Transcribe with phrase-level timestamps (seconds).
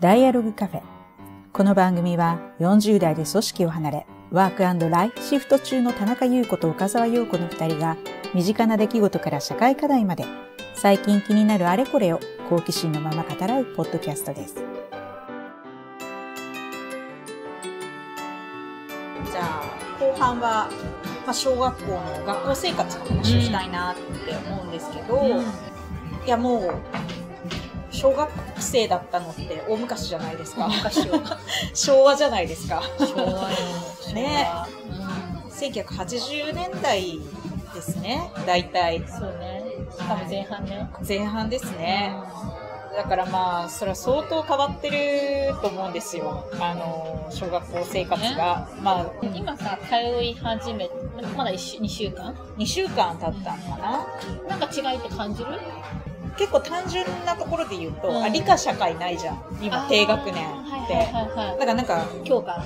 [0.00, 0.82] ダイアログカフェ。
[1.52, 7.98] この番組は40代で組織を離れ、ワークライフシフト中の田中優子と岡沢陽子の二人が、
[8.32, 10.24] 身近な出来事から社会課題まで、
[10.74, 14.54] 最近気になるあれこれを好奇心のまま語らうポッドキャストです。
[14.54, 19.62] じゃあ、
[20.00, 20.70] 後半は、
[21.26, 25.44] まあ、小学校の学校生活の話をしたいなって思うんですけど、うん
[26.24, 26.74] いやもう、
[27.90, 28.30] 小学
[28.62, 30.68] 生だったのって大昔じゃないですか。
[30.68, 31.38] 昔は
[31.74, 32.82] 昭和じゃないですか。
[32.98, 33.48] 昭和よ
[34.14, 34.48] ね
[35.60, 37.18] 昭1980年代
[37.74, 39.00] ですね、大体。
[39.06, 42.12] そうねしかも前半ね前半ですね。
[42.96, 46.44] だからまあ、それは相当変わってると思うんですよ。
[46.58, 48.68] あの、小学校生活が。
[48.82, 50.90] まあ、うん今さ通い始め
[51.36, 54.06] まだ1週2週間？2週間経ったのかな。
[54.48, 55.52] なんか違いって感じる？
[56.36, 59.42] 結構単純なところで言うと、うんあ理科社会ないじゃん。
[59.60, 60.94] 今、低学年って。
[60.94, 62.64] はだからなんか、教科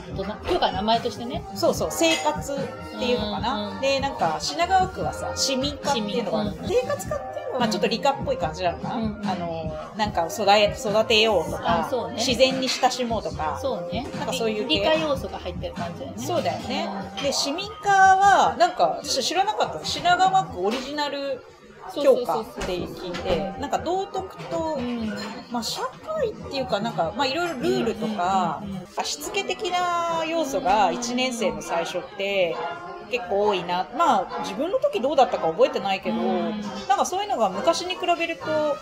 [0.48, 2.56] 教科の名前としてねそうそう、生活っ
[2.98, 3.68] ていうのかな。
[3.74, 8.94] うんで、なんか、品川区はさ、市民科っていうのが生活科っていうのは、まあちょっと理科っぽい感じなのかな。
[8.96, 13.58] うんあの、なんか育て、育てようとかね自然に親しもうとか。
[13.60, 16.88] そうねなんかそういう理科要素が入ってる感じだよねそうだよね。
[17.22, 19.84] で、市民科は、なんか、私知らなかった。
[19.84, 21.42] 品川区オリジナル
[21.92, 25.14] 教科って聞いて、なんか道徳とう、ん。
[25.50, 28.62] まあ社会っていうか、なんか、まあいろいろルールとか
[29.04, 32.56] しつけ的な要素が1年生の最初って
[33.10, 33.86] 結構多いな。
[33.96, 36.60] まあ自分の時どうだったか覚えてないけど、うん。
[36.88, 38.76] なんかそういうのが昔に比べると、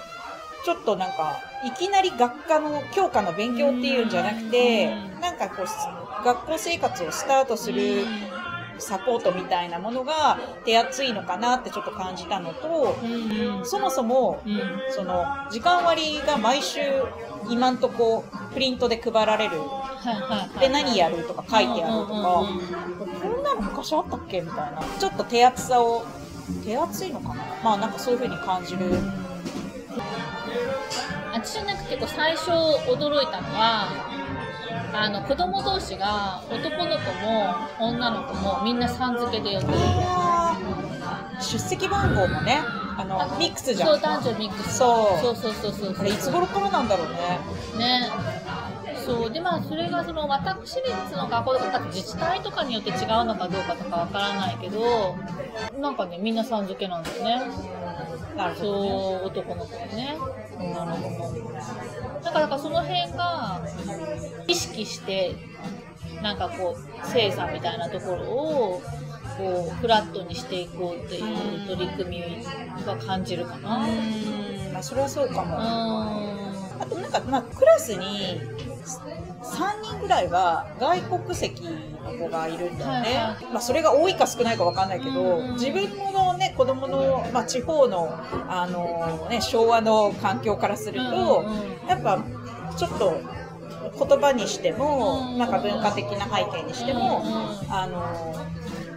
[0.65, 8.07] ちょっとなんか、いきなり学科の教科の勉強っていうんじゃなくてう、んなんかこう、学校生活をスタートする
[8.83, 13.67] サポートみたいなものが手厚いのかなってちょっと感じたのと、うんうん。
[13.67, 14.61] そもそも、うん。
[14.91, 16.81] その、時間割が毎週
[17.49, 19.53] 今んとこプリントで配られる。
[20.61, 24.83] で、何やるとか書いてあるとか、こんなの昔あったっけみたいな。
[24.99, 26.05] ちょっと手厚さを、
[26.65, 27.45] 手厚いのかな。
[27.63, 28.91] まあなんかそういう風に感じる。
[31.33, 33.89] 私なんか結構最初驚いたのは
[34.95, 39.79] あの子供同士が男の子も女の子もみんなさん付けで呼んでる
[41.41, 42.61] 出席番号もね、
[42.97, 43.89] あの、ミックスじゃん。
[43.89, 47.39] そう男女ミックスそうそうそうそうそうあれいつ頃からなんだろうね。
[47.79, 48.11] ね
[49.05, 55.17] そうでまあそれがその私立の学校とか自治体とかによって違うのかどうかとかわからないけど
[55.81, 57.43] なんかねみんなさん付けなんだよね。
[58.59, 60.17] そう男の子もね
[60.59, 61.53] 女の子も
[62.23, 63.63] だからその辺が
[64.47, 65.35] 意識して
[66.23, 68.83] なんかこう精査みたいなところを
[69.37, 72.45] こうフラットにしていこうっていう取り組み
[72.87, 73.87] は感じるかな。
[73.87, 75.57] うーん、まあそれはそうかうも。
[75.57, 75.59] ん
[76.81, 78.41] あとなんか、まあクラスに
[78.85, 83.09] 3人ぐらいは外国籍の子がいるんだよね。
[83.09, 88.09] はいはまあそれが多いか少ないかわかんないけど、うん自分のね、子供の、まあ地方の、
[88.49, 91.45] あのね、昭和の環境からすると、
[91.89, 92.23] やっぱ
[92.77, 93.21] ちょっと
[94.07, 95.39] 言葉にしても、うん。
[95.39, 98.03] なんか文化的な背景にしても、うんあの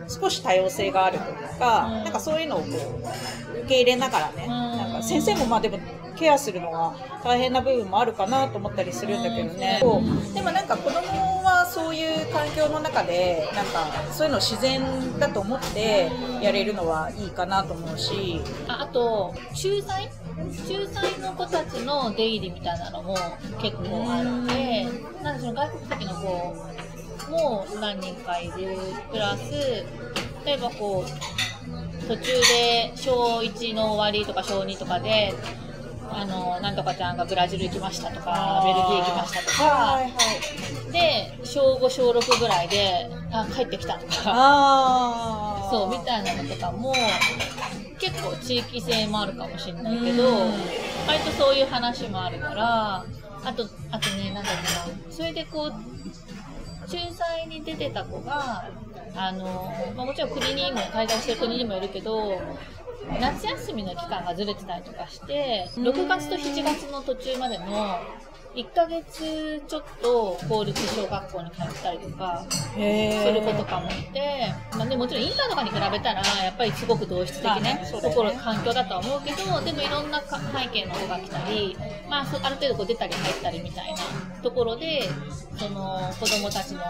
[0.07, 2.03] 少し多様性があるというか、うん。
[2.03, 4.49] なんかそういうのをこう受け入れながらね、ん。
[4.49, 5.79] なんか先生もまあでも
[6.15, 9.81] ケアするのは大変な部分もあるかなと思ったりするんだけどね、
[10.33, 14.81] でもなんか子供はそういう環境の中でなんかそういうのを自然
[15.19, 16.09] だと思って
[16.41, 20.09] やれるのはいいかなと思うし、ああと駐在
[20.67, 23.15] 駐在の子たちの出入りみたいなのも
[23.61, 24.87] 結構あるので、
[25.23, 28.77] なんでその外国籍の子も何人かいる
[29.11, 29.51] プラス
[30.45, 35.33] 例えばこう途中で小1の終わりとか小2とかで
[36.11, 39.63] あのなんとかちゃんがブラジル行きましたとかベルギー行きましたとか。
[39.63, 40.91] はいはい。
[40.91, 45.67] で小5小6ぐらいであ帰ってきたとか。
[45.71, 46.93] そうみたいなのとかも
[47.99, 50.51] 結構地域性もあるかもしれないけどうん。
[51.07, 52.95] 割とそういう話もあるから
[53.43, 54.53] あとあとねなんだっ
[54.87, 55.11] けな。
[55.11, 55.73] それでこう
[56.87, 58.69] 仲裁に出てた子が
[59.15, 62.41] あの、まあ、もちろん国にも滞在してる国にもよるけど
[63.19, 67.99] 夏休みの期間がずれてたりとかして6月と7月の途中までの
[68.55, 81.75] 1ヶ月ちょっと公立小学校に通ったりとかする子とかもいて、まあね、もちろんインターとかに比べたらやっぱりすごく同質的ねねところ、環境だとは思うけどでもいろんなか背景の子が来たり、
[82.09, 83.99] まあ、そある程度こう出たり入ったりみたいな
[84.41, 85.01] ところで
[85.57, 86.81] その子供たちの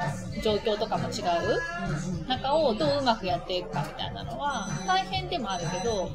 [0.43, 6.09] 状況とかも違う中をどううまくやっていくかみたいなのは大変でもあるけど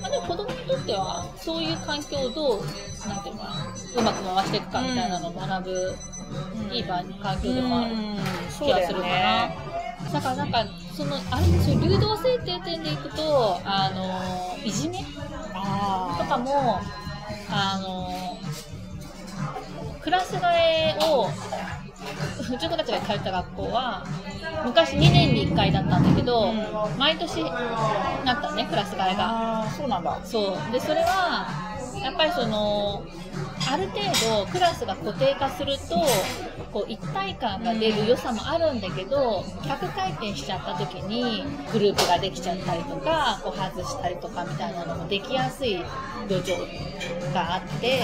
[0.00, 3.54] まあ、でも子供にとってはそういう環境をどうなんていうのかな
[3.96, 5.94] うまく回していくかみたいなのを学ぶ、
[6.72, 7.96] いい場環境でもある
[8.58, 9.70] 気がするかな。
[10.12, 10.64] だからなんか
[10.94, 15.04] そのあれそういう流動性っていう点でいくとあのいじめと
[16.24, 16.80] かも
[17.50, 18.38] あの
[20.00, 21.28] クラス替えを
[22.52, 24.04] うちの子たちが通った学校は
[24.64, 26.52] 昔2年に1回だったんだけど、
[26.98, 27.42] 毎年
[28.24, 29.66] なったねクラス替えが。
[29.76, 30.20] そうなんだ。
[30.24, 30.72] そう。
[30.72, 31.69] でそれは
[32.02, 33.04] やっぱりその
[33.70, 34.00] ある程
[34.44, 35.96] 度クラスが固定化すると
[36.72, 45.78] こう一体感が出る良さもあるんだけど逆回転しちゃった時にグループができちゃったりとかこう外したりとかみたいなのもできやすい
[46.28, 48.00] 土壌があって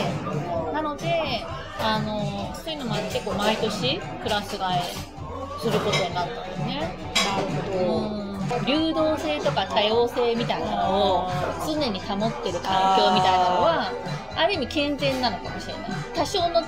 [0.72, 1.44] なので
[1.80, 4.82] あのそういうのもあってこう毎年クラス替え
[5.60, 6.96] することになったんですね。
[7.24, 8.20] なるほど。
[8.20, 8.25] うん
[8.66, 11.30] 流動性とか多様性みたいなのを
[11.66, 13.92] 常に保ってる環境みたいなのは
[14.34, 15.82] ある意味健全なのかもしれない。
[16.14, 16.62] 多少の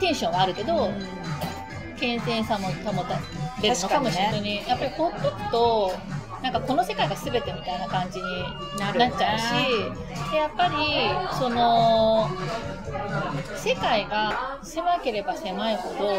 [0.00, 0.90] テンションはあるけど
[1.98, 3.18] 健全さも保た
[3.62, 5.92] れるのかもしれない、ね、やっぱりほっとくと
[6.44, 8.42] なんかこの世界が全てみたいな感じに
[8.78, 10.76] なっちゃうしでやっぱり
[11.38, 12.28] その
[13.56, 16.10] 世界が狭ければ狭いほど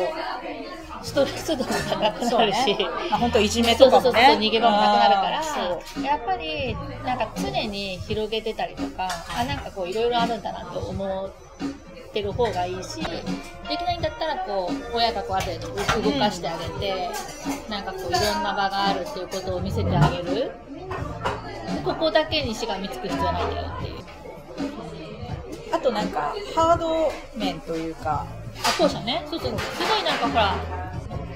[1.04, 2.76] ストレス度が高くなるし、
[3.12, 4.48] あ本当いじめそうそうそうそうとかもね。
[4.48, 6.76] 逃げ場もなくなるからやっぱり
[7.06, 9.08] なんか常に広げてたりとか
[9.38, 11.85] あなんかこういろいろあるんだなと思って
[12.22, 17.10] る方がいいしできないんだったらこう親がこうある程度動かしてあげて、
[17.70, 20.52] なんかこういろんな場があるっていうことを見せてあげる。
[21.84, 23.96] ここだけにしがみつく必要はないんだよっていう。
[25.74, 28.26] あとなんかハード面というか、
[28.64, 29.26] あ校舎ね。
[29.30, 29.60] そうそう。
[29.60, 30.85] すごいなんかほら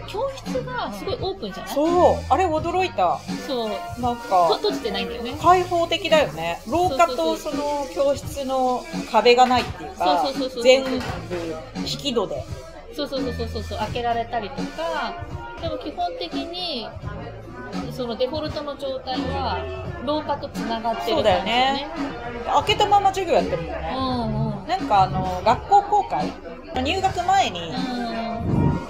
[0.10, 1.74] 教室がすごいオープンじゃない？
[1.76, 2.16] そう。
[2.30, 3.20] あれ驚いた。
[3.48, 3.70] そう。
[4.02, 5.38] なんとか閉じてないんだよね。
[5.42, 6.62] 開放的だよね。
[6.68, 11.02] 廊下とその教室の壁がないっていうかそうそうそう全部引
[11.86, 12.44] き戸で。
[12.96, 13.64] そうそうそうそうそう。
[13.64, 15.14] そう開けられたりとか
[15.62, 16.88] でも基本的に
[17.92, 19.60] そのデフォルトの状態は
[20.06, 21.88] 廊下とつながってるそうだよね。
[22.46, 23.96] 開けたまま授業やってるもんね。
[23.96, 24.68] うんうん。
[24.68, 26.26] なんかあの学校公開？
[26.84, 27.74] 入学前に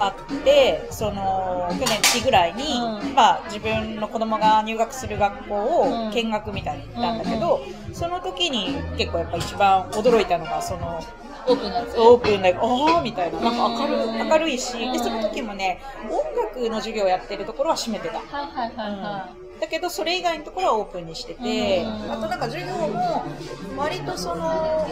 [0.00, 3.14] あって、その去年秋ぐらいに、うん。
[3.14, 6.08] まあ自分の子供が入学する学校うん。
[6.08, 7.60] を見学みたいに行ったんだけど、
[7.92, 11.00] その時に結構やっぱ一番驚いたのがその
[11.46, 15.80] オープンなオープンで、ああみたいな、なんか明るうん明るいし、で、その時もね、
[16.10, 18.18] 音楽の授業やってるところは閉めてた。
[18.18, 18.26] はい
[18.56, 19.28] はいはいは
[19.60, 22.12] だけど、それ以外のところはオープンにしてて、うん。
[22.12, 23.24] あとなんか授業も、
[23.76, 24.86] 割とその、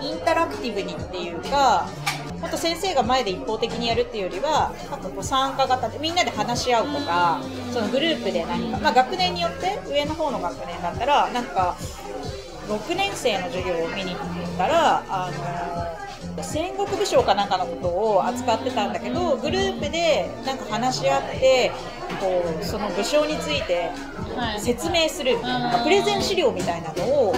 [0.00, 1.86] インタラクティブにっていうか、
[2.42, 7.40] ほんと先生が前で一方的にやるっていうよりは、なんかこう参加型でみんなで話し合うとか、
[7.72, 11.76] そのグループで何か、まあ学年によって、上の方の学年だったら、なんか、
[12.68, 15.30] 6年生の授業を見に行ったら、あ
[16.36, 21.70] の、戦国武将かなんかのことを扱ってたんだけど、グループでなんか話し合って、
[22.20, 23.90] こう、その武将について
[24.58, 27.34] 説明するみたいな、プレゼン資料みたいなのを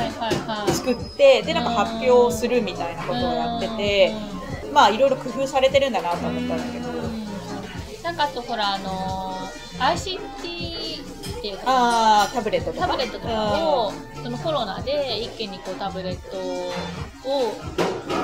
[0.68, 4.12] 作って、で、なんか発表するみたいなことをやってて、
[4.74, 6.92] まあ、いろいろ工夫されてるんだなと思ったんだけど、
[8.02, 9.48] なんかあとほらあの
[9.78, 10.18] ICT
[11.38, 11.62] っていうか。
[11.66, 12.86] あー、タブレットとか。
[12.88, 13.92] タブレットとかを、
[14.22, 16.36] そのコロナで一気にこうタブレット
[17.28, 17.54] を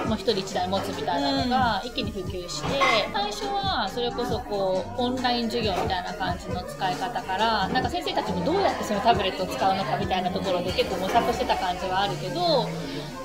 [0.09, 2.69] もう一人一台持つみたいなのが一気に普及して、
[3.13, 12.69] 最初はそれこそこうオンライン授業みたいな感じの使い方からなんか先生たちもどうやってそのタブレットを使うのかみたいなところで結構模索してた感じはあるけど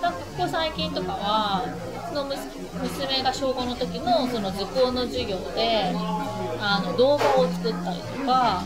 [0.02, 2.50] なんかここ最近とかはその娘
[2.82, 5.94] 娘が小5の時のその図工の授業で
[6.60, 8.64] あの動画を作ったりとか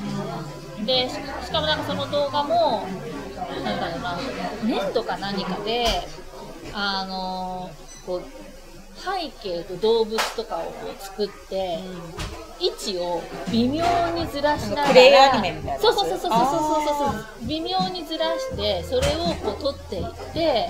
[0.86, 2.88] でししかもなんかその動画も
[3.64, 4.18] なんだろうな
[4.64, 5.86] 粘土か何かで
[6.74, 7.72] あの
[8.06, 8.24] こう
[9.00, 11.80] 背景と動物とかをこう作って、
[12.60, 15.82] 位置を微妙にずらしながらクレイアニメみたいなやつ？
[15.84, 20.68] そうそうそうそうそうそうそう微妙にずらしてそれをこう撮っていって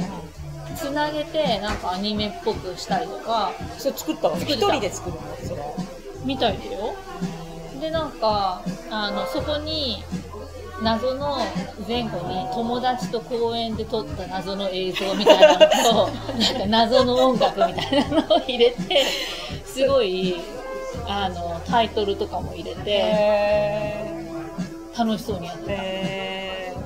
[0.76, 3.52] つなげてなんかアニメっぽくしたりとか。
[3.78, 5.62] それ作ったの一人で作るのそれ。
[6.26, 6.96] みたいだよ。
[7.80, 8.62] でなんか
[8.92, 10.04] あのそこに
[10.82, 11.38] 謎の
[11.88, 19.06] 前後に友達と公園で撮った謎の映像みたいなのと なんか謎の音楽みたいなのを入れて
[19.66, 20.36] すごい
[21.08, 24.26] あのタイトルとかも入れてへ
[24.98, 26.29] 楽しそうにやってー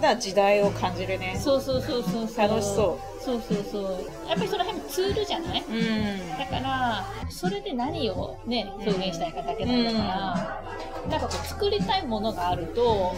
[0.04, 1.40] へーだから時代を感じるね。
[1.40, 2.38] そうそうそうそうそう。
[2.38, 3.84] 楽しそそうそうそう。
[4.28, 5.64] やっぱりその辺もツールじゃない？
[5.64, 6.30] うん。
[6.38, 13.16] だからそれで何をね表現したいかだけなんだから、なんかこう作りたいものがあると、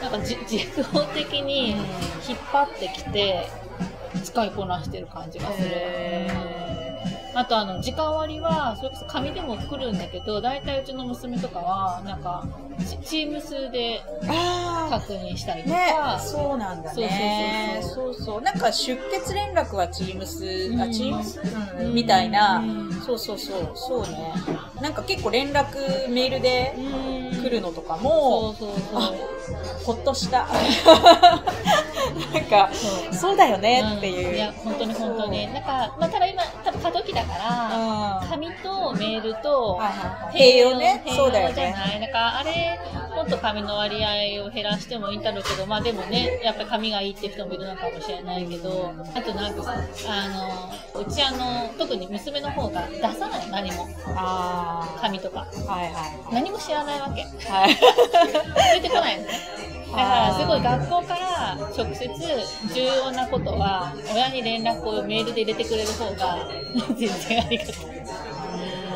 [0.00, 3.48] なんかじ自動的に引っ張ってきて、
[4.22, 5.68] 使いこなしてる感じがする。
[7.34, 12.44] あとあの、時間割は、それこそ紙でも来るんだけど、大体うちの娘とかは、なんか、
[12.88, 17.80] チチーム数であ確認したりとねか、、そうなんだね。
[17.94, 20.44] そうそうそうなんか出血連絡はチームス、
[20.80, 20.92] あ、うん。
[20.92, 21.40] チームス、
[21.78, 21.94] うん。
[21.94, 22.92] みたいな、うん。
[23.02, 24.34] そうそうそう、そうね。
[24.80, 26.80] なんか結構連絡メールでう
[27.36, 27.42] ん。
[27.42, 29.16] 来るのとかそもう、そうあそう。
[29.84, 30.46] ほっとした。
[32.34, 33.14] なんか、そう。
[33.14, 34.32] そうだよねっていう。
[34.32, 34.36] ん。
[34.36, 35.52] いや、本当に本当に。
[35.52, 36.42] なんか、まあ、ただ今、
[36.82, 39.78] 過渡期だから、うん紙とメールと、
[40.32, 42.78] 併用ね併そうだよじゃねないなんか、あれ、
[43.16, 49.74] もっと紙の割合を減らしてもいいんだろうけど、まあでもね、やっぱり紙がいいって人もいるのかもしれないけど、あとなんかさ、
[50.08, 50.28] あ
[50.94, 53.88] の、うちあの、特に娘の方が出さない、何も。
[54.16, 55.46] あ紙とか。
[55.66, 57.22] あ、はいはい何も知らないわけ。
[57.50, 57.76] はい。
[58.80, 59.79] 出てこないのね。
[59.90, 62.08] だからすごい学校から直接
[62.72, 66.36] 重要なことは親に連絡をメールで入れてくれる方が
[66.96, 67.74] 全然ありがたい。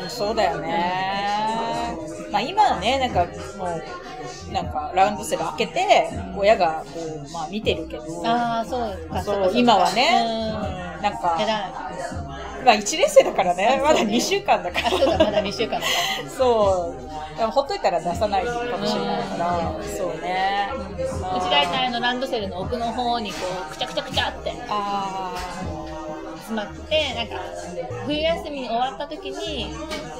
[0.01, 1.97] うんそうだよね。
[2.31, 3.81] まあ今はね、なんかも
[4.49, 9.23] う、なんかラウンドセル開けて、親がこう、まあ見てるけど、ああ、そうか。
[9.23, 10.23] そう今はね
[10.97, 11.01] うん。
[11.01, 11.37] なんか。
[12.63, 15.85] まあ1年生だからね、まだ2週間だかあ、そうだ、まだ2週間だか
[16.23, 16.29] ら。
[16.29, 17.01] そう。
[17.37, 20.69] でもほっといたら出さないかもしれないから、そうね。
[20.69, 21.37] ら。
[21.37, 23.37] うち大体あのランドセルの奥の方にこ
[23.69, 25.33] う、くちゃくちゃくちゃってあ
[26.45, 27.35] 詰まって、なんか、
[28.05, 29.73] 冬休みに終わった時に、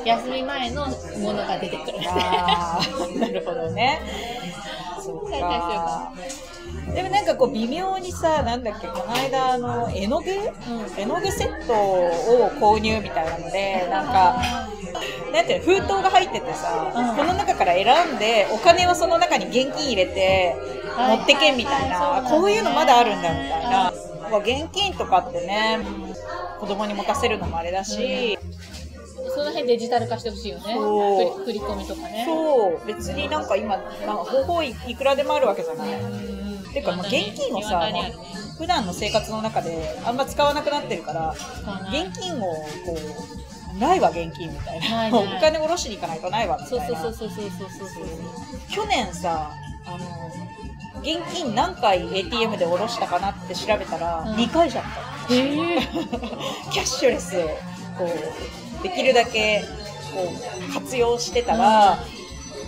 [0.06, 4.02] 休み前のものが出てくるなるほどね。
[5.06, 6.12] そうか。
[6.94, 10.32] でもなんかこう微妙にさ、なんだっけ、この間あの、絵の具？
[10.98, 14.36] 絵の具セットを購入みたいなので、なんか、
[15.34, 17.16] なんていうの、封筒が入っててさ、うん。
[17.16, 20.56] この中から選んで、お金をその中に現金入れて、
[20.98, 22.22] 持ってけみたいな、はい。
[22.24, 23.94] はいはいこういうのまだあるんだみたいな。
[24.32, 25.80] まあ現金とかってね、
[26.60, 28.38] 子供に持たせるのもあれだし、
[29.36, 30.64] その辺デジタル化してほしいよね。
[31.44, 32.24] 振り込みとかね。
[32.26, 32.88] そう。
[32.88, 35.90] 別になんか今、なん方法いくらでもあるわけじゃない。
[36.72, 37.90] ていうか、まあ、現金をさ、
[38.58, 41.36] 普段の生活の中であんま使わなくなってるから、
[41.90, 42.98] 現金をこ
[43.76, 45.08] う、ないわ現金みたいな。
[45.08, 47.00] いいお金下ろしに行かないとないわみたいな。
[47.00, 48.06] そうそうそうそうそうそうそう。
[48.70, 49.52] 去年さ、
[49.86, 49.98] あの、
[51.02, 54.82] 現金何回 ATM で下ろしたかなって調べたら、2回じゃ。
[54.82, 55.06] った。
[55.28, 57.48] キャッシュレスを
[57.98, 59.64] こうできるだけ
[60.14, 60.32] こ
[60.70, 61.98] う活用してたら、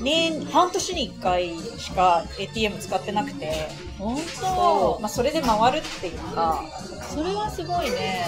[0.02, 5.00] 年半年に1回しか ATM 使ってなくて本当？
[5.02, 6.64] まあ、それで回るっていうか
[7.10, 8.26] それはすごいね。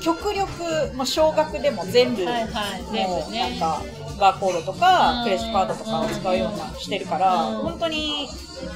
[0.00, 3.56] 極力もう少額でも全部、はいはい、全も部ね。
[3.58, 3.82] うなんか
[4.20, 8.28] バーコードとかうんクレジットカードとかを使うようにしてるから、うん本当に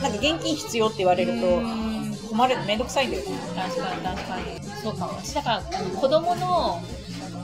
[0.02, 3.38] なんか現金必要って言われるとうん困るめんどくさいんだよね。
[3.56, 4.60] 確かに確かに。
[4.82, 5.12] そうかも。
[5.14, 6.82] 私だから、あの子供の、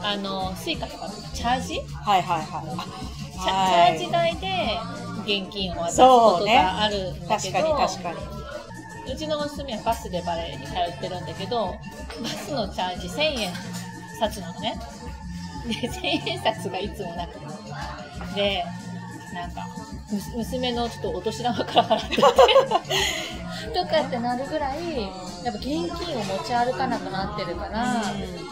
[0.03, 3.03] あの、 Suicaとかのチャージ、はいはいはい。
[3.33, 4.79] チャージ代で
[5.23, 9.13] 現金を渡すことがあるんだけど、確かに確かに。
[9.13, 11.75] うちの娘はバスでバレエに通ってるんだけど、
[12.23, 13.53] バスのチャージ1000円
[14.21, 14.75] 札なのね。
[15.67, 17.47] で、1000円札がいつもなくて。
[18.35, 18.65] で、
[19.35, 19.67] なんか、
[20.11, 22.23] む娘のちょっとお年玉から払ってて、
[23.73, 25.09] とかってなるぐらい、や
[25.51, 28.03] っぱ現金を持ち歩かなくなってるから、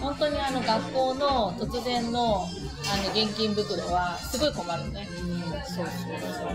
[0.00, 5.08] 本当にあの学校の突然のあの現金袋はすごい困るね。
[5.66, 5.94] そうそう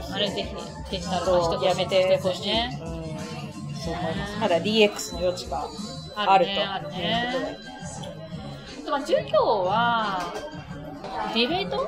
[0.02, 0.14] そう。
[0.14, 0.56] あれぜひ
[0.92, 1.68] デジタル化してほしい。
[1.68, 2.48] やめてほしい。
[2.48, 2.80] ね。
[2.82, 3.06] うん
[3.86, 4.40] そう思います。
[4.40, 5.68] まだ DX の余地が
[6.16, 7.34] あるとね、あることね。
[7.34, 8.82] で。
[8.82, 10.34] あとまあ授業は、
[11.34, 11.84] ディベート？
[11.84, 11.86] う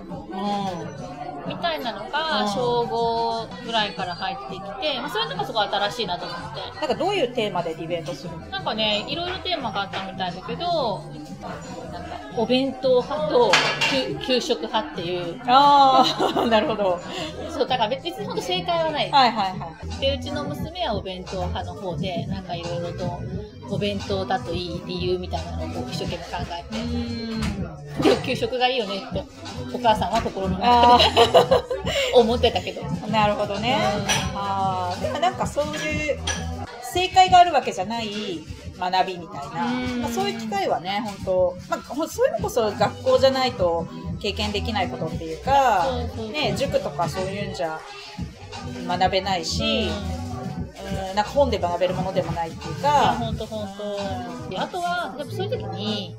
[1.48, 6.78] みたいなのがうん小5ぐらいから入ってきて、まあ、そういうのがすごい新しいなと思って。
[6.78, 6.82] ん。
[6.82, 8.46] なんかどういうテーマでディベートするの？
[8.48, 11.04] なんかね、いろいろテーマがあったみたいだけど、
[11.92, 12.07] なんか、
[12.38, 13.52] お弁当派と
[13.92, 17.00] 給給食派っていう、ああ、 なるほど。
[17.50, 19.10] そう、だから別に本当正解はない。
[19.12, 19.68] はいはいは
[19.98, 20.00] い。
[20.00, 23.20] で、うちの娘はお弁当派の方で、なんかいろいろと、
[23.70, 29.24] お弁当だといい理由みたいなのを一生懸命考えて、でも給食がいいよねって、
[29.74, 31.62] お母さんは心のあ中で
[32.14, 32.82] 思ってたけど。
[32.86, 33.78] あ、なるほどね。
[34.34, 36.20] うんああ、でもなんかそういう
[36.94, 38.08] 正解があるわけじゃない
[38.80, 40.02] 学びみたいな、うん。
[40.02, 43.88] まあ、そういう機会はね、本当、まあ、そういうのこそ学校じゃないと
[44.20, 45.86] 経験できないことっていうか、
[46.32, 47.80] ね、塾とかそういうんじゃ
[48.88, 51.16] 学べないし、うん。
[51.16, 53.98] なんか本で学べるものでもないっていうか、ほんとほんと。
[54.50, 56.16] であとは、やっぱそういう時に、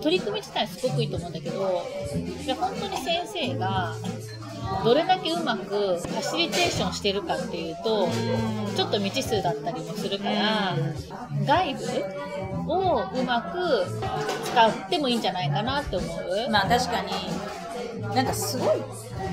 [0.00, 1.82] 取り組み自体すごくいいと思うんだけど、
[2.42, 3.94] いや、本当に先生が、
[4.84, 8.08] どれだけうまくファシリテーションしてるかっていうと、
[8.76, 10.76] ちょっと未知数だったりもするから、
[11.44, 13.86] 外部をうまく
[14.44, 16.50] 使ってもいいんじゃないかなって思う。
[16.50, 17.10] まあ確かに、
[18.14, 18.78] なんかすごい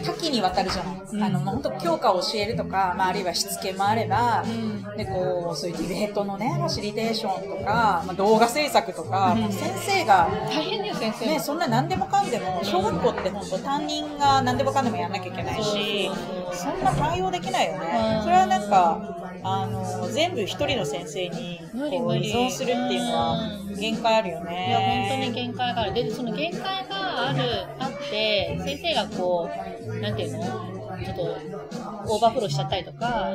[0.06, 1.24] 多岐にわたるじゃない、うん。
[1.24, 4.98] あの、本当教科を教えるとか、まああるいはしつけもあれば、うん。
[4.98, 11.26] で、こう、そういうディベートのね、ファシリテーションとか、まあ、動画制作とか、先生が、大変だよ、先生。
[11.26, 16.10] ね、そんな何でもかんでも、小学校って本当担任が何でもかんでもやんなきゃいけないし、
[16.54, 18.16] そんな対応できないよね。
[18.18, 18.24] うん。
[18.24, 19.02] それはなんか、
[19.44, 25.08] あの、全部一人の先生に依存するっていうのはうん限界あるよいや、ね。
[25.10, 25.94] 本当に限界がある。
[25.94, 29.50] で、その限界がある、あって、先生がこ
[29.88, 30.44] う、なんていうの？
[31.04, 31.24] ちょっと、
[32.06, 33.30] オーバーフローしちゃったりとか、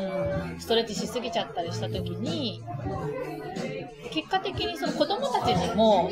[0.58, 2.62] ストレッチしすぎちゃったりした時に、
[4.10, 6.08] 結果的にその子供たちにも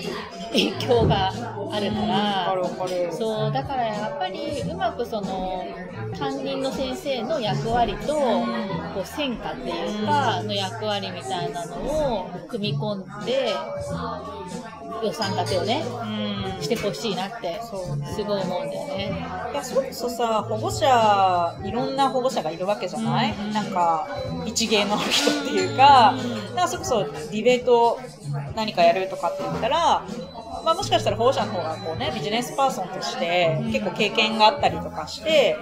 [0.52, 1.28] 影響が
[1.72, 3.12] あるから、わかるわかる。
[3.12, 5.64] そう、だからやっぱりうまくその
[6.18, 8.44] 担任の先生の役割と、こ
[9.02, 13.54] う専科っていうか、の役割みたいなのを組み込んで、
[15.02, 16.25] 予算立てをね、うん
[16.60, 17.60] してほしいなって、
[18.14, 19.26] すごい思うんだよね。
[19.52, 24.06] いや、それこそさ、保護者、いろんな保護者がいるわけじゃない、うんなんか、
[24.44, 26.14] 一芸の人っていうか、
[26.54, 27.98] なんかそれこそディベート
[28.54, 30.02] 何かやるとかって言ったら、
[30.66, 35.56] まあもしかしたら保護者の方がこうね、ビジネスパーソンとして結構経験があったりとかして。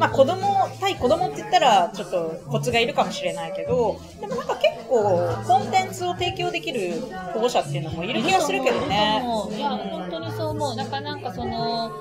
[0.00, 7.02] まあ子供、対子供って言ったらちょっとコツがいるかもしれないけど、でもなんか結構コンテンツを提供できる
[7.34, 9.22] 保護者っていうのもいる気がするけどね。
[9.54, 10.76] いや、本当にそう思う。
[10.76, 11.92] なんか、なんかその、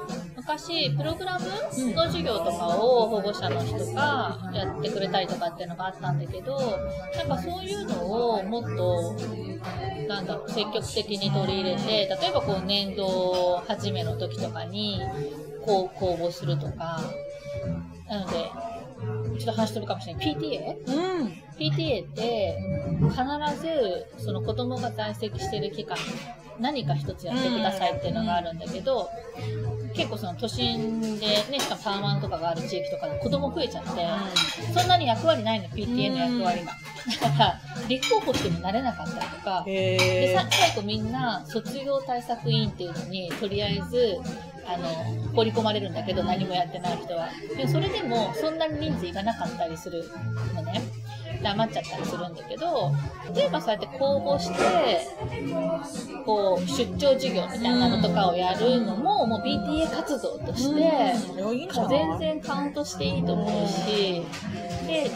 [0.47, 1.45] 昔、プログラム
[1.93, 6.57] の授業とかを保護者の人がやってくれたりとかっていうのがあったんだけど、
[7.17, 9.13] なんかそういうのをもっと、
[10.07, 15.01] なんだろう、積極的に取り入れて、例えばこう年度初めの時とかに、
[15.65, 17.01] こう公募するとか、
[18.07, 18.49] なので、
[19.39, 20.33] ちょっと話飛ぶかもしれない。
[20.33, 20.77] PTA?
[20.87, 21.43] うん。
[21.59, 22.57] PTA って
[23.09, 25.97] 必ずその子供が在籍してる期間
[26.59, 29.09] 何か一つやってくださいっていうのがあるんだけど、
[29.97, 33.89] 結構その都心でね、しかもタワマンとかがある地域とかで子供増えちゃって、
[34.73, 36.71] そんなに役割ないの、PTA の役割が。
[37.21, 44.19] だから、立候補ってもなれなかったりとか、で最後みんな卒業対策委員っていうのにとりあえず
[44.67, 44.87] あの
[45.33, 47.29] 放り込まれるんだけど何もやってない人は。
[47.55, 50.03] でそれでもそんなに人数いかなかったりする
[50.53, 50.81] のね
[51.41, 52.91] で余っちゃったりするんだけど
[53.33, 55.07] 例えばそうやって公募して
[56.25, 61.13] こう出張授業みたいなのとかをやるのももう BTA 活動として、
[61.89, 64.23] 全然カウントしていいと思うし、
[64.87, 65.11] で、で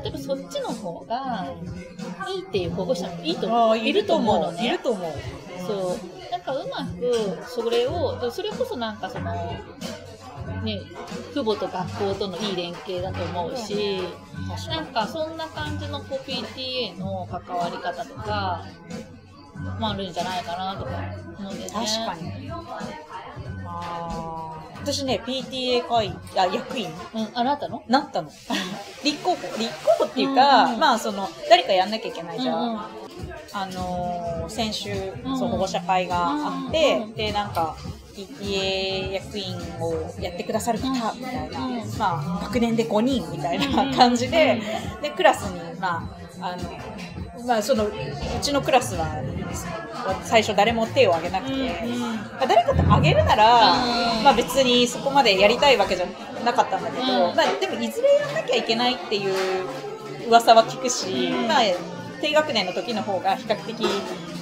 [0.00, 1.46] 例えばそっちの方が
[2.28, 3.78] いいっていう保護者もいいと思う。
[3.78, 4.66] いると思うのね。
[4.66, 5.12] いると思う。
[5.66, 6.30] そう。
[6.30, 9.54] なんかうまく、それを、でそれこそなんかその、
[10.64, 10.80] ね、
[11.32, 14.02] 父母と学校とのいい連携だと思うし、
[14.68, 18.64] なんかそんな感じのこう PTA の関わり方とか、
[19.78, 20.90] まああるんじゃないかなとか
[21.38, 21.86] 思うんだよね。
[21.86, 22.50] 確かに。
[23.66, 24.62] あー。
[24.82, 26.88] 私ね、PTA 会員、あ、役員？
[27.14, 27.84] うん、あなたの？
[27.86, 28.30] なったの。
[29.04, 32.60] 立候補、立候補っていうか、うんうんまあその、誰かやんなきゃいけないじゃん。
[32.60, 32.78] うんうん。
[33.54, 34.90] あのー先週、
[35.24, 37.14] うんそう、保護者会があって、うんうん。
[37.14, 37.76] で、なんか、
[38.14, 41.98] PTA 役員をやってくださる方、みたいな、うん。
[41.98, 44.60] まあ、学年で5人みたいな感じで、
[45.00, 46.08] で、クラスに、ま
[46.40, 47.92] あ、あの、まあ、その、う
[48.40, 49.22] ちのクラスは、
[50.24, 51.52] 最初誰も手を挙げなくて、
[51.98, 54.24] まあ誰かと挙げるなら、うん。
[54.24, 56.06] まあ別にそこまでやりたいわけじゃ
[56.44, 57.36] なかったんだけど、うん。
[57.36, 59.34] まあでもいずれやんなきゃいけないっていう
[60.28, 61.48] 噂は聞くし、うん。
[61.48, 61.60] まあ
[62.20, 63.84] 低学年の時の方が比較的、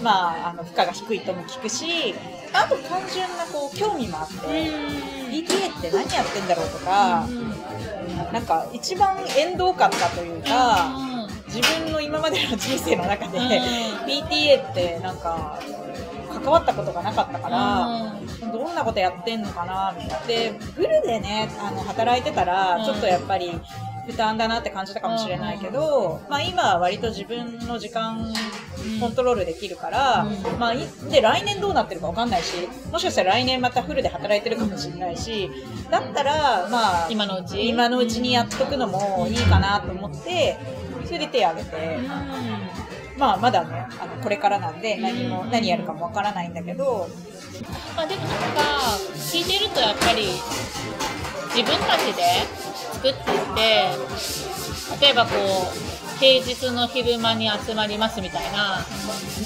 [0.02, 2.14] まあ、あの負荷が低いとも聞くし、
[2.52, 4.36] あと単純なこう興味もあって、
[5.30, 7.26] PTA って何やってんだろうとか、
[8.32, 11.10] なんか一番縁遠かったというか、
[11.50, 13.44] 自分の今までの人生の中で、うん。
[13.44, 15.58] PTA ってなんか
[16.32, 18.14] 関わったことがなかったから、
[18.52, 20.26] どんなことやってんのかなみたいな。
[20.26, 22.84] で、フルでね、あの、働いてたら、うん。
[22.84, 23.60] ちょっとやっぱり
[24.10, 28.32] 負担だなって感じたかもしれないけど、まあ今は割と自分の時間
[28.98, 30.58] コントロールできるから、うん。
[30.58, 35.50] まあ、いで、来年どうなってるかわかんないし、もしかしたら来年またフルで働いてるかもしれないし、
[35.90, 37.68] だったら、まあ、今のうち？
[37.68, 40.56] 今のうちにやっとくのもいいかなと思って、
[41.04, 41.98] それで手を挙げて、
[43.18, 47.08] まあまだね、あの、これからなんで何も、何やるかもわからないんだけど、
[47.94, 48.62] まあでもなんか
[49.14, 50.28] 聞いてるとやっぱり
[51.54, 52.22] 自分たちで
[53.00, 58.84] 作っていって例えばこう平日の昼間に集まりますみたいな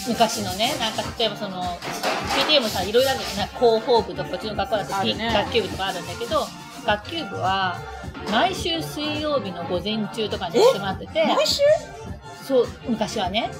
[0.08, 1.62] 昔のねなんか例えばその
[2.48, 5.32] PTA もさいろいろあるじゃない広報部とかこっちの学校だと、ね。
[5.32, 6.46] 学級部とかあるんだけど
[6.84, 7.78] 学級部は
[8.32, 11.62] 毎週水曜日の午前中とかに集まってて毎週？
[12.42, 13.50] そう昔はね。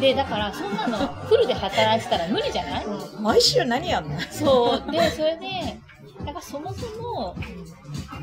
[0.00, 2.86] でだからそんなのフルで働いてたら無理じゃない？
[3.20, 4.18] 毎週何やんの？
[4.30, 4.90] そう。
[4.90, 5.78] でそれで
[6.24, 7.36] だからそもそも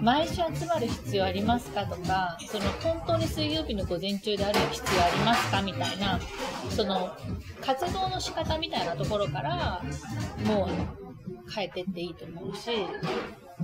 [0.02, 6.20] 毎週集まる必要ありますかとかその本当に水曜日の午前中である必要ありますかみたいな
[6.70, 7.16] その
[7.62, 9.82] 活動の仕方みたいなところから
[10.46, 12.70] もう変えてっていいと思うし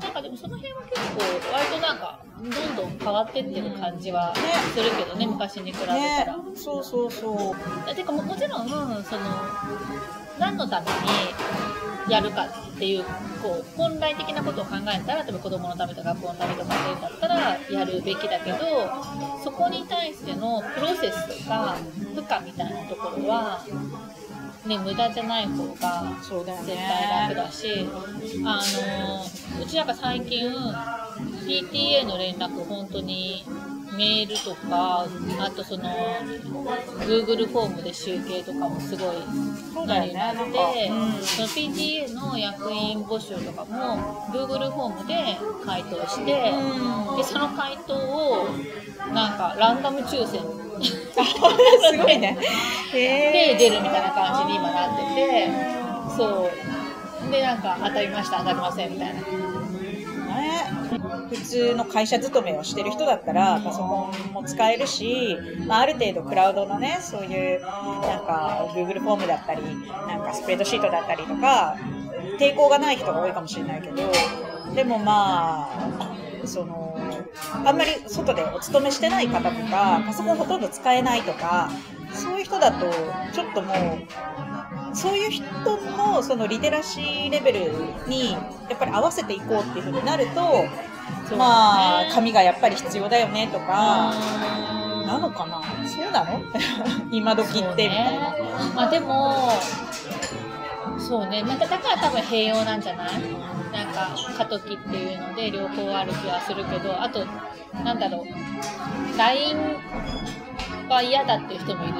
[0.02, 4.34] なんかでもその辺は結構割となんかどんどん変わってってる感じは
[4.74, 6.26] するけどね昔に比べたね。
[6.28, 6.36] ら。
[6.54, 7.56] そうそうそ
[7.90, 7.96] う。
[7.96, 9.22] てかももちろんその
[10.38, 10.88] 何のため
[12.08, 13.04] にやるかっていう
[13.42, 18.58] こう本来的なことを考えたら例えば子供のためとか学校のためとかっていうんだったらやるべきだけど
[19.44, 21.78] そこに対してのプロセスとか
[22.14, 23.64] 負荷みたいなところは、
[24.66, 27.88] ね、無駄じゃない方が絶対楽ねだし、
[28.46, 28.62] あ
[29.58, 33.46] のうちなんか最近 PTA の連絡本当に
[33.98, 35.06] メールとか
[35.40, 35.84] あとその
[37.02, 39.18] Google フォームで集計とかもすごい
[39.74, 41.24] そうだよねなってなんかうん。
[41.24, 47.18] その PTA の役員募集とかも Google フォームで回答して、うん。
[47.18, 48.48] でその回答を
[49.14, 50.42] なんかランダム抽選。
[50.82, 52.38] すごいね。
[52.94, 55.50] へで出るみたいな感じに今なってて
[56.18, 57.32] そう。
[57.32, 59.14] でなんか当たりました当たりませんみたいな。
[59.16, 59.24] ね、
[61.30, 67.68] 普通の会社勤めをしてる人だったらパソコンも使えるし、まあ、ある程度クラウドのねそういうな
[68.22, 71.78] んか Google フォームだったりなんかスプレッドシートだったりとか
[72.40, 73.96] 抵抗がない人が多いかもしれないけど
[74.74, 76.96] でもまあその
[77.66, 81.70] あんまり外でお勤めしてない方とかパソコンほとんど使えないとか
[82.14, 82.86] そういう人だと
[83.34, 83.74] ちょっとも
[84.94, 85.44] うそういう人
[85.98, 87.72] のそのリテラシーレベル
[88.08, 88.40] にや
[88.76, 90.66] っぱり合わせていこうっていうふうになると、
[91.28, 94.12] そうまあね紙がやっぱり必要だよねとか、
[95.00, 95.08] うん。
[95.08, 95.62] なのかな？
[95.88, 96.40] そうなの？
[97.12, 98.32] 今時ってみたいな。
[98.32, 98.40] ね。
[98.76, 99.50] まあでも
[101.00, 101.42] そうね。
[101.44, 103.10] なんかだから多分併用なんじゃない？
[103.72, 107.26] なんか過渡期っていうので両方ある気はするけどあと
[107.84, 109.18] なんだろう。
[109.18, 109.58] LINE
[110.90, 111.96] は嫌だっていう人もいる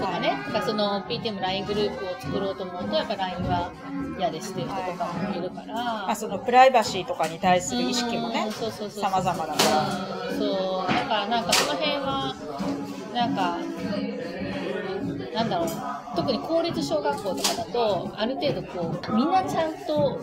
[0.00, 3.72] とかね、だからその PTM LINE グループを作ろうと思うとやっぱ LINE は
[4.18, 9.02] 嫌ですっていう人とかもいるから、まあ、そのプライバシーとかに対する意識もねうんそうそうそう。
[9.02, 10.28] 様々だから。
[10.30, 10.92] うんそう。
[10.92, 12.34] だからなんかその辺は
[13.14, 13.58] なんか
[15.34, 15.68] なんだろう。
[16.16, 20.20] 特に公立小学校とかだとある程度こうみんなちゃんと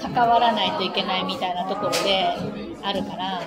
[0.00, 2.28] 関わらないといけないみたいなところで
[2.82, 3.42] あるから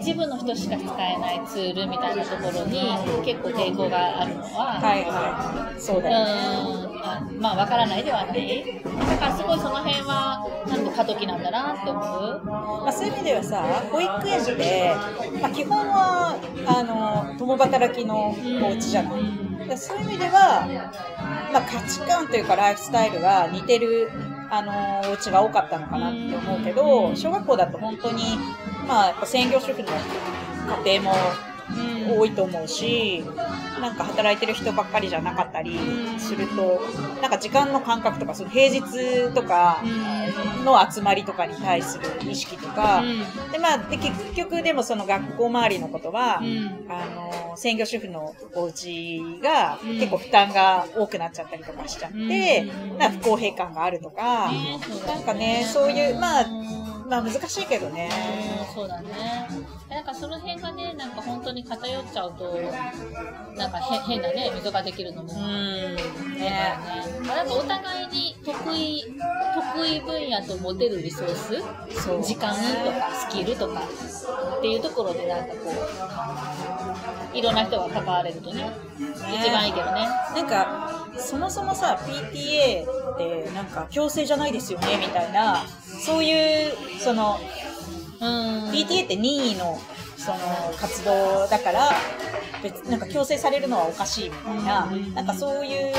[0.00, 2.80] 一部の人しか使えないツールみたいなところに
[3.24, 5.80] 結構抵抗があるのは、はいはい。
[5.80, 6.86] そうだよね。
[6.86, 14.94] うんあまあわからないではないだからすごいその辺はなんと過渡期なんだなって思うまあ、そういう意味ではさ、保育園って、
[15.40, 19.68] まあ、基本はあの共働きのお家じゃない。
[19.68, 20.66] でそういう意味では、
[21.52, 24.10] まあ、価値観というかライフスタイルが似てる
[24.50, 28.38] あのお家が多かったのかなって思うけど、小学校だと本当に、
[28.86, 29.88] まあ、やっぱ専業主婦の
[30.84, 31.14] 家庭も
[32.18, 33.24] 多いと思うし、
[33.80, 35.78] なんか働いてる人ばっかりじゃなかったり
[36.18, 36.80] すると、
[37.20, 39.82] なんか時間の感覚とか、その平日とか
[40.64, 43.02] の集まりとかに対する意識とか、
[43.50, 49.98] で、まあ、で、結局でもその学校周りのことは、あの、専業主婦のお家がうん。
[49.98, 52.98] 結構負担が多くなっちゃったりとかしちゃって、うん。
[52.98, 54.50] なんか不公平感があるとか、
[55.06, 58.08] なんかね、そういう、まあ、うんまあ難しいけどね。
[58.56, 59.10] うんそうだね。
[59.90, 62.58] なんかその辺がね、なんか本当に偏っちゃうと、
[63.54, 65.30] なんか変変なね、溝ができるのも。
[65.30, 65.94] うん。
[65.94, 66.02] ね。
[66.38, 66.80] ね。
[67.26, 69.04] まあなんかお互いに得意、
[69.74, 73.82] 得意分野と持てるリソースそう時間とかスキルとか
[74.56, 75.70] っていうところでなんかこ
[77.34, 80.08] う、いろんな人が関われるとね、一番いいけどね。
[80.34, 85.62] なんか、そもそもさ、PTA ってなんか強制じゃないですよね、みたいな、
[86.04, 87.38] そういう、その、
[88.20, 88.70] うん。
[88.70, 89.80] PTA って任意の、
[90.16, 90.38] その、
[90.76, 91.90] 活動だから、
[92.62, 95.92] 別、なんか強制されるのはおかしいみたいな、うんなんかそういう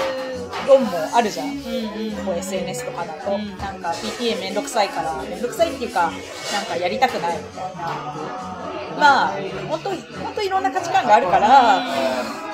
[0.67, 1.57] 論もあるじゃん。
[2.25, 6.11] こう SNS とかだと、うんなんか PTA めんどくさいから、めんどくさいっていうか、
[6.51, 7.81] なんかやりたくないみたいな。
[8.97, 9.37] まあ、
[9.69, 11.83] 本当本当いろんな価値観があるから、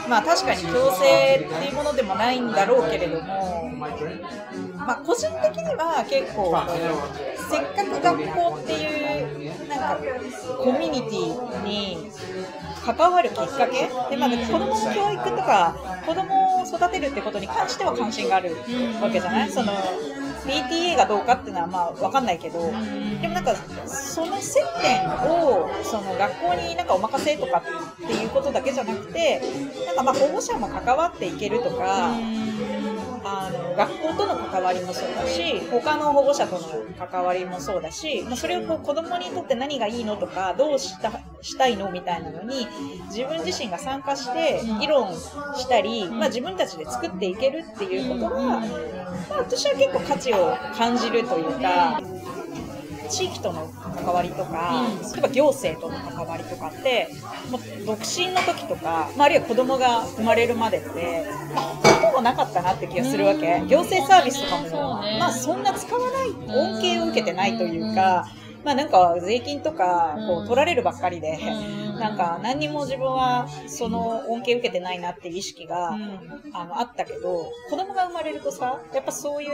[0.10, 3.72] まあ確かに強制っていうものでもないんだろうけれども、
[4.78, 6.58] まあ個人的には結構、
[7.50, 10.00] せっかく学校っていう、なんか
[10.58, 12.12] コミュニティに
[12.86, 18.56] 関わるきっかけで、まあ、子供の教育とか子供を育てるってことに関しては関心がある
[19.02, 19.50] わけじゃない？
[19.52, 19.74] その
[20.46, 22.60] PTA がどうかっていうのはまあわかんないけど、
[23.22, 23.56] でもなんか
[23.88, 27.64] その接点をその学校になんかお任せとか
[28.04, 29.42] っていうことだけじゃなくて
[29.86, 32.12] なんかまあ保護者も関わっていけるとか、
[33.24, 42.68] あの学校との関わりもそうだし他の保護者との関わりもそうだし、まあ、それをこう子供にとって何がいいのとかどうしたしたいのみたいなのに
[43.08, 52.02] 自分自身が参加して議論したり、まあ、自分たちで作っていけるっていうことが、まあ、私は結構価値を感じるというか。
[53.10, 57.10] 地域との関わりとか、例えば行政との関わりとかって
[57.50, 61.66] もう独身の時とか、まあ、あるいは子供が生まれるまでって、まあ、
[62.02, 63.62] ほぼなかったなって気がするわけ。
[63.68, 68.28] 行政サービスとかも、まあ、そんな使わない恩恵を受けてないというか、
[68.64, 71.40] まあ、なんか税金とかこう取られるばっかりで。
[72.00, 75.98] なんか何にも自分はその恩恵受けてないなっていう意識が、
[76.54, 79.50] あのあったけど子供が生まれるとさやっぱそういう、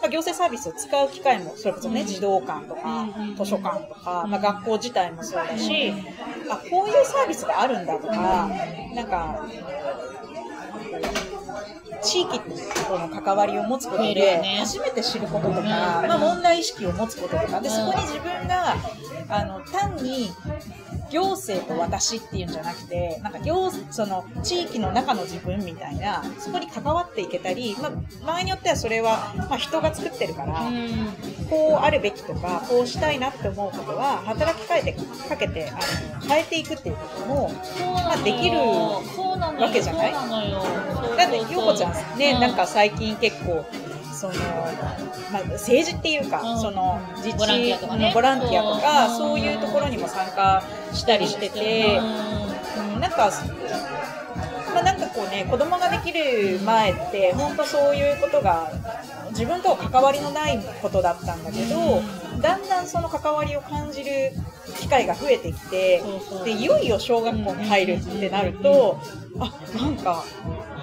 [0.00, 5.92] まあ、行政サービスを使う機会もそれこそね児童館とか図書館とか、まあ、学校自体もそうだし
[6.50, 8.50] あこういうサービスがあるんだとか
[8.94, 9.46] なんか
[12.02, 18.76] 地域との関わりを持つことで初めて知ることとか、まあ、問題意識を持つこととかでそこに自分が
[19.28, 20.30] あの単に
[21.10, 27.92] 行政と私っていうんじゃなくてなんか行その地域の中の自分みたいなそこに関わっていけたり、まあ、
[28.26, 30.70] 場合によってはそれは、まあ、人が作ってるから、
[31.48, 34.96] こうあるべきとかこうしたいなって思うことは働きかけて
[35.28, 37.50] かけてあの変えていくっていうことも
[37.94, 39.00] まあできるわ
[39.72, 40.12] けじゃない？
[41.16, 43.64] だって陽子ちゃんね、なんか最近結構
[44.18, 44.34] その、
[45.32, 46.60] まあ、政治っていうか、うん。
[46.60, 48.10] その自治ボランティアとかね。
[48.12, 49.16] ボランティアとか。
[49.16, 52.00] そういうところにも参加したりしてて、
[52.94, 53.30] うん、なんか、
[54.74, 58.70] まあ、なんかこうね子供ができる前って本当そういうことが
[59.30, 62.02] 自分とは関わりのないことだったんだけど、
[62.40, 64.32] だんだんその関わりを感じる
[64.78, 66.02] 機会が増えてきて
[66.44, 68.98] でいよいよ小学校に入るってなると
[69.40, 70.24] あなんか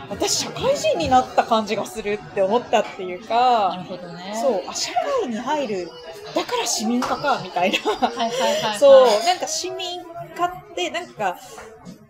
[0.09, 4.33] 私社会人になった感じがするって思ったっていうなるかほどね。
[4.35, 4.91] そうあ社
[5.21, 5.91] 会に入る
[6.35, 7.77] だから市民化かみたいな。
[7.77, 8.79] はいはいはいはい。
[8.79, 10.01] そうなんか市民
[10.35, 11.37] 化ってなんか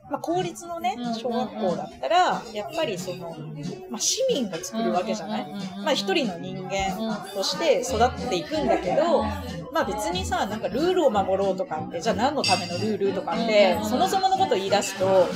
[0.09, 3.35] まあ、公立のね小学校だったらやっぱりその、
[3.89, 5.47] まあ、市民が作るわけじゃない、
[5.83, 9.23] まあ、一人の人間として育っていくんだけど、
[9.71, 15.27] まあ別にさ、なんかルールを守ろうとかって、じゃあ何のためのルールとかって、そもそものことを言い出すと、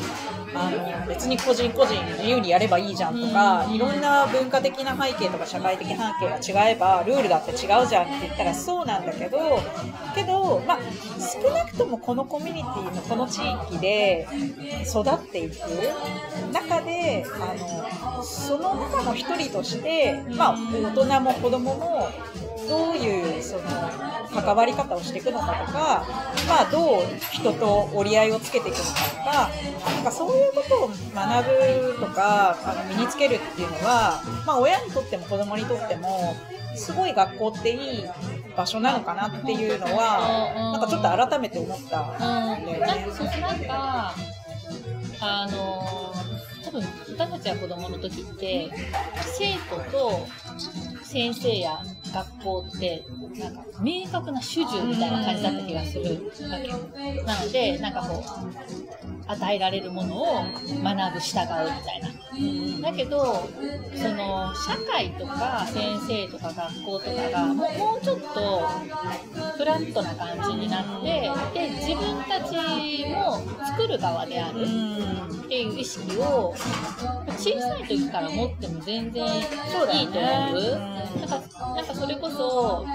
[0.54, 7.58] あの、別に個人個人自由にやればいいじゃんとか、いろんな文化的な背景とか社会的背景が違えば、ルールだって違う
[7.88, 9.60] じゃんって言ったらそうなんだけど、
[10.16, 10.80] けど、まあ
[11.20, 14.28] 少なくともこのコミュニティのこの地域で
[14.88, 15.56] 育っていく
[16.52, 22.10] 中で、あの、その中の一人として、まあ大人も子供も、
[22.68, 23.62] どういうその
[24.34, 26.06] 関わり方をしていくのかとか、
[26.48, 36.36] まあ、どう人と折り合いをつけていくのかとかなんかそういうことを学ぶとかあの身につけるっていうのは、まあ、親にとっても子供にとっても
[36.76, 38.06] すごい学校っていい
[38.56, 42.62] 場所なのかなっていうのはなんかちょっと改めて思ったうん。
[42.62, 43.08] ん、だよ
[43.42, 44.14] なんか
[45.22, 46.14] あの
[46.64, 48.70] 多分私たちは子供の時って
[49.26, 50.28] 生徒と
[51.04, 51.84] 先生や
[52.14, 53.04] 学校って
[53.40, 60.26] なんか明確な主従みたいな感じだった気がするわけなのでなんかこう与えられるものを
[60.84, 62.10] 学ぶ従うみたいな。
[62.82, 63.50] だけど
[63.96, 68.68] その社会とか先生とか学校とかがもうもうちょっと
[69.58, 72.56] フラットな感じになってで自分たち
[73.10, 74.66] も作る側である。
[75.60, 76.56] っていう意識を
[77.38, 79.44] 小さい時から持っても全然いい
[80.08, 80.80] と思う。
[81.20, 81.42] なんか
[81.76, 82.86] なんかそれこそ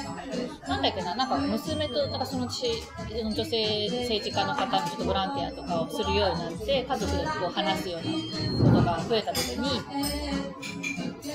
[0.66, 9.68] なんだっけななんか娘となんかそのち女性政治家の方もちょっとボランティアとかをするようになって家族でこう話すようなことが増えた時に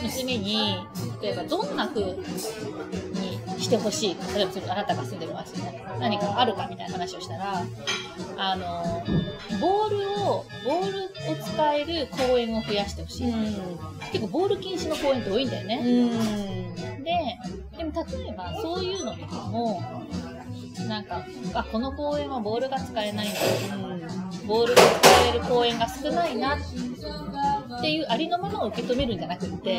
[0.02, 0.78] 娘に
[1.22, 2.24] 例えばどんな風に
[3.60, 4.17] してほしい。
[4.36, 5.63] 例えばあなたが住んでる街に
[6.00, 7.63] 何かあるかみたいな話をしたら
[8.38, 9.04] あの
[9.60, 13.34] ボールをボールを使える公園を増やしてほしい、
[14.12, 15.78] 結構ボール禁止の公園って多いんだよね、
[17.04, 19.82] ででも例えばそういうのとかも
[20.88, 23.39] なんかあこの公園はボールが使えないんだ。
[24.48, 26.58] ボールが使える公園が少ないな
[27.80, 29.78] っっていうありのままを受け止めるんじゃなくって、い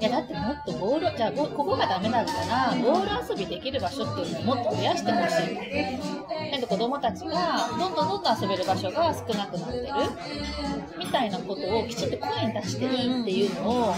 [0.00, 6.50] やだってもっとボールじゃあここがダメだったらボール遊びできる場所っていうのをもっと増やしてほしい。
[6.50, 9.86] なんで子供たちがどんどんどんどん遊べる場所が少なくなってる。
[10.98, 13.94] みたいなことをきちんと声に出していいっていうのを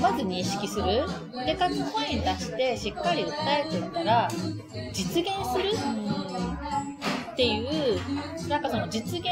[0.00, 0.84] まず認識する。
[1.46, 3.32] でかつ声に出してしっかり訴
[3.66, 4.28] えていったら
[4.92, 5.70] 実現する
[7.32, 9.26] っていうなんかその実現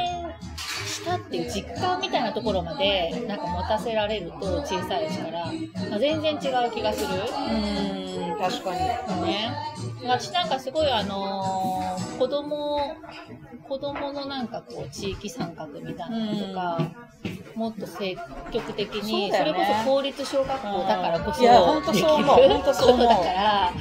[1.08, 5.46] したっていう実感みたいなところまでなんか持たせられると小さいうちから、
[5.90, 6.40] まあ全然違う
[6.72, 7.08] 気がする。
[7.14, 8.78] うん確かに。
[9.26, 9.50] ね。
[10.04, 12.96] 私なんかすごいあのー子供、
[13.68, 16.78] 子供のなんかこう地域参画みたいなのとか、
[17.56, 18.16] もっと積
[18.52, 19.44] 極的に、そ,、ね。
[19.44, 22.36] れこそ公立小学校だからこそそう思う。
[22.64, 23.72] でそうことだから、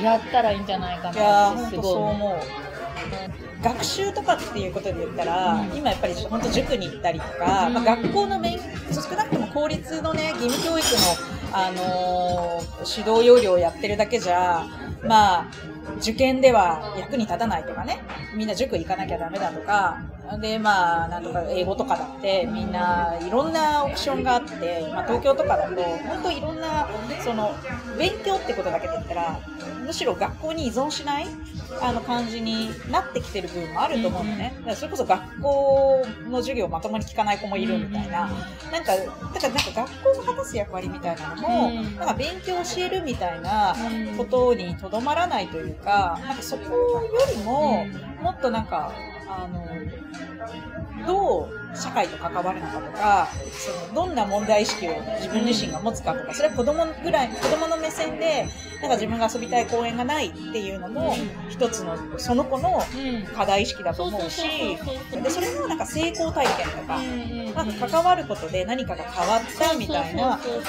[0.00, 5.76] やったらいいんじゃないかなってすごい思う学習とかっていうことで言ったら、うん。
[5.76, 7.74] 今やっぱり本当塾に行ったりとか、うん。
[7.74, 8.58] まあ、学校の勉
[8.92, 10.86] 少なくとも公立のね義務教育
[11.50, 14.66] の、あのー指導要領をやってるだけじゃ
[15.04, 15.50] まあ
[15.98, 18.02] 受験では役に立たないとかね
[18.34, 20.02] みんな塾行かなきゃダメだとか
[20.40, 26.88] でまあなんとか英語とかだってみんないろんなオプションがあって、まあ、東京とかだと本当いろんな
[27.22, 27.52] その
[27.98, 29.40] 勉強ってことだけで言ったら
[29.84, 31.26] むしろ学校に依存しない
[31.80, 34.52] あの感じになってきてる部分もあると思うのね。
[34.58, 38.30] だからそれこそ学校の授業をまともに聞かない子もいるみたいな。
[38.70, 44.16] なんか、だからなんか学校が果たす役割みたいなのも、うんなんか勉強を教えるみたいなうん。
[44.16, 47.02] ことにとどまらないというか、なんかそこよ
[47.36, 47.86] りも、
[48.20, 48.92] もっとなんか、
[49.28, 49.66] あの、
[51.06, 58.46] どう社会と関わるのかとか、そのどんな問題意識を自分自身が持つかとか、それは子供ぐらい、子供の目線で、
[58.80, 61.16] なんか自分が遊びたい公園がないっていうのも、
[61.48, 63.22] 一つの、その子のうん。
[63.34, 64.42] 課題意識だと思うし、
[65.10, 66.98] で、それもなんか成功体験とか、
[67.54, 70.62] なんか関わることで何かが変わったみたいな、そういう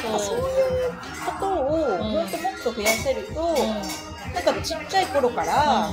[1.26, 3.56] ことをうんもっともっと増やせると、
[4.34, 5.92] なんかちっちゃい頃から、あ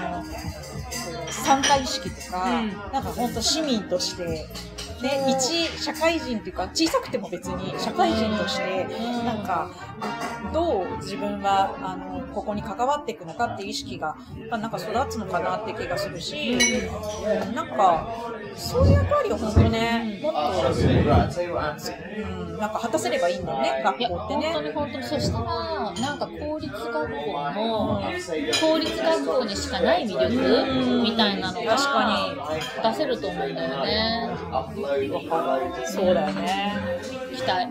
[0.00, 0.24] の、
[1.42, 2.68] 参加意識とか、うん。
[2.92, 4.24] なんか本当市民として、
[5.02, 9.24] ね、一社会人っていうか、小さくても別に社会人として、うん。
[9.24, 9.70] なんか、
[10.52, 14.16] どう自分は、あの、ここに関わっていくのかっていう意識が、
[14.50, 16.58] まあなんか育つのかなって気がするし、う
[17.50, 18.06] んなんか、
[18.56, 20.42] そういう役割を本当にね、もっと、う
[22.54, 24.60] ん、なんか果たせればいいんだよね、学校って本当ね。
[24.68, 25.04] に本当に。
[25.04, 26.98] そしたら、なんか公立学校
[27.50, 28.02] の、
[28.60, 30.30] 公立学校にしかない魅力
[31.02, 32.50] みたいなのが、確か
[32.90, 34.28] 出せると思うんだよね。
[35.86, 36.74] そうだよね。
[37.34, 37.66] 期待。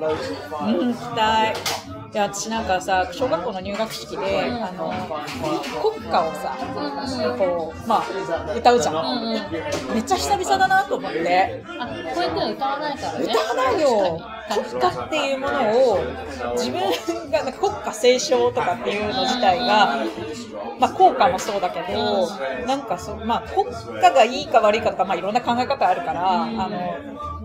[0.65, 1.53] うん、期待。
[2.13, 4.91] いや、私なんかさ、小学校の入学式で、うんあの、
[5.95, 6.57] 国歌をさ、
[7.37, 8.95] こう、まあ、歌うじゃん。
[8.95, 9.93] うんうん。
[9.93, 11.63] めっちゃ久々だなと思って。
[11.79, 13.25] あ、保育園歌わないからね。
[13.25, 14.21] 歌わないよ
[14.51, 15.59] 国歌っていうもの
[15.93, 15.99] を
[16.57, 20.05] 自分がなんか国歌斉唱とかっていうの自体が、
[20.79, 22.29] まあ、効果もそうだけど
[22.65, 27.40] なんかそ、まあ、国歌がいいか悪いかとか、まあ、いろんな考え方あるから、あの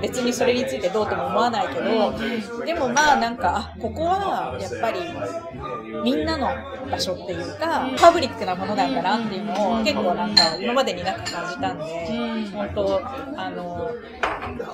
[0.00, 5.00] 別にそれについてどうとも思わないけどでもまあなんかあここはやっぱり
[6.02, 6.48] みんなの
[6.90, 11.84] 場所っていうかパブリックなものなんだなっていうのを結構なんか今までになく感じたんで
[12.52, 13.00] 本当
[13.40, 13.90] あの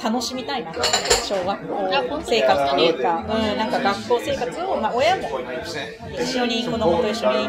[0.02, 5.28] 楽しみたいな小学校生活というか、うん、なんか学校生活を、まあ、親も
[6.18, 7.48] 一緒に子供と一緒に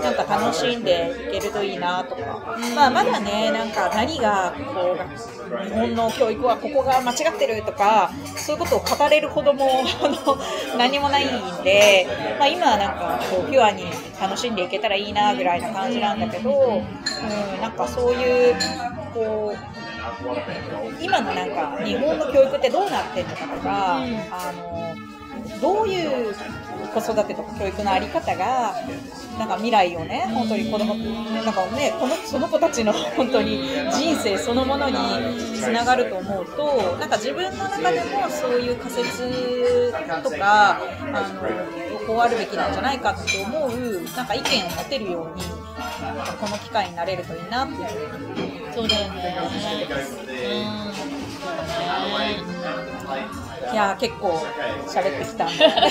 [0.00, 10.38] なんか楽しんでいけるといいなとか、まあ、まだねなんか何がこう日本の教育はここが間違ってるとかそういうことを語れるほども あの
[10.78, 12.06] 何もないんで、
[12.38, 13.84] まあ、今はなんかこうピュアに
[14.20, 18.56] 楽しんでいけたらいいなぐらいな感じなんだけど、うん、なんかそういう
[19.14, 19.70] こう
[21.00, 23.96] 今のなんか日本の教育ってどうなってんのかとか、
[24.30, 24.94] あの
[25.60, 26.34] どういう
[26.90, 28.74] 子育てとか教育のあり方が
[29.38, 34.96] なんか未来をね本当に子供なんかねこのその子たちの本当に人生そのものに
[35.56, 43.70] つながると思うとなんか自分の中でもそういう仮説とかあのこうあるべきなんじゃないかって思う
[44.16, 45.42] なんか意見を持てるように
[46.40, 47.88] この機会になれるといいなっていう
[48.74, 49.36] そうだよね。
[53.44, 53.49] うん。
[53.72, 54.42] いやー結構
[54.86, 55.82] 喋ってきたんで確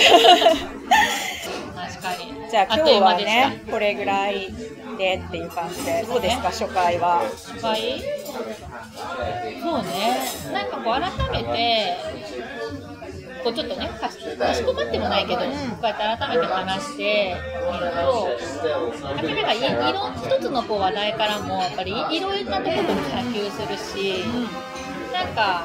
[2.02, 2.50] かに。
[2.50, 4.52] じゃあ今日はねこれぐらい
[4.98, 6.48] でっていう感じでどうですか？
[6.48, 7.68] 初回はした。
[7.68, 8.02] はい。
[9.62, 10.18] そうね。
[10.52, 11.96] なんかこう改めて、
[13.44, 15.46] こうちょっとね、かしかしこまってもないけど、こ
[15.82, 17.36] うやって改めて話して
[17.70, 18.28] みると、
[19.06, 19.58] やっぱりなんかい
[19.90, 24.24] いろ一つのこう話題からも、やっぱりいろいろなところに波及するし、
[25.12, 25.64] なんか、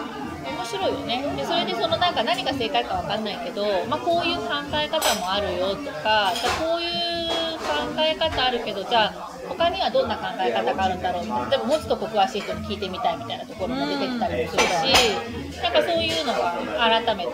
[0.65, 1.35] 面面白いよね。
[1.37, 4.43] でそれでそのなんか何が正解かわかんないけど、まあ、こういう考
[4.73, 17.31] え方もあるよとかじゃあこういう考え方あるけどじゃあ他にはどんな考え方があるんだろうでももうちょっとこう詳しい人に聞いてみたいみたいなところも出てきたりもするし、なんかそういうのが改めて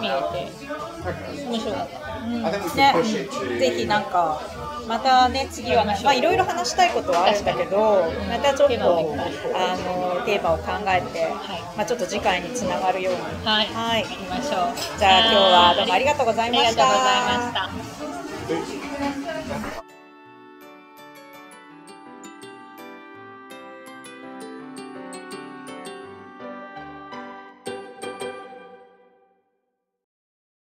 [0.00, 0.48] 見えて
[1.44, 2.06] 面白かった。
[2.26, 2.42] うん。
[2.42, 4.40] ね、ぜひなんか
[4.86, 8.74] またね次はねまあいろいろ話したいことはあるんだけどまたちょっと
[9.54, 11.28] あのテーマを考えて、
[11.76, 13.20] まあちょっと次回につながるように。
[13.44, 14.02] はい、はい。
[14.02, 14.98] 行きましょう。
[14.98, 16.68] じゃあ今日はどうもありがとうございました。
[16.68, 18.02] ありがとうござい
[18.54, 19.25] ました。